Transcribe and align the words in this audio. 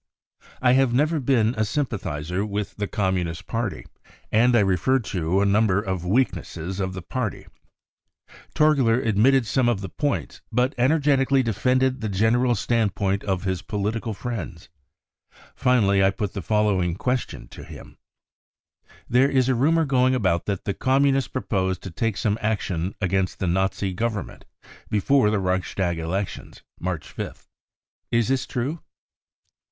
I 0.63 0.71
have 0.71 0.95
never 0.95 1.19
been 1.19 1.53
a 1.55 1.63
sympathiser 1.63 2.43
with 2.43 2.77
the 2.77 2.87
Communist 2.87 3.45
Party, 3.45 3.85
and 4.31 4.55
I 4.55 4.61
referred 4.61 5.03
to 5.13 5.41
a 5.41 5.45
number 5.45 5.79
of 5.79 6.03
weaknesses 6.03 6.79
of 6.79 6.93
the 6.93 7.03
party. 7.03 7.45
Torgler 8.55 8.99
admitted 8.99 9.45
some 9.45 9.69
of 9.69 9.81
the 9.81 9.89
points, 9.89 10.41
but 10.51 10.75
energeti 10.75 11.27
cally 11.29 11.43
defended 11.43 12.01
the 12.01 12.09
general 12.09 12.55
standpoint 12.55 13.23
of 13.25 13.43
his 13.43 13.61
political 13.61 14.15
friends, 14.15 14.69
finally 15.53 16.03
I 16.03 16.09
put 16.09 16.33
the 16.33 16.41
following 16.41 16.95
questions 16.95 17.49
to 17.51 17.63
him: 17.63 17.99
44 19.05 19.05
* 19.05 19.07
There 19.11 19.29
is 19.29 19.49
a 19.49 19.53
rumour 19.53 19.85
going 19.85 20.15
about 20.15 20.47
that 20.47 20.65
the 20.65 20.73
Communists 20.73 21.27
propose 21.27 21.77
to 21.77 21.91
take 21.91 22.17
some 22.17 22.39
action 22.41 22.95
against 23.01 23.37
the 23.37 23.45
Nazi 23.45 23.93
Govern 23.93 24.25
ment 24.25 24.45
before 24.89 25.29
the 25.29 25.37
Reichstag 25.37 25.99
elections 25.99 26.63
(March 26.79 27.15
5th). 27.15 27.49
Is 28.09 28.29
this 28.29 28.47
true 28.47 28.79